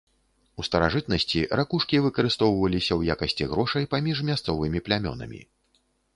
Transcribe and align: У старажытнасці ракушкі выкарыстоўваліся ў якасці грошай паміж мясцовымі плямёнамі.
У 0.61 0.63
старажытнасці 0.67 1.39
ракушкі 1.59 1.99
выкарыстоўваліся 2.05 2.91
ў 2.99 3.17
якасці 3.17 3.49
грошай 3.53 3.87
паміж 3.93 4.17
мясцовымі 4.33 4.79
плямёнамі. 4.91 5.41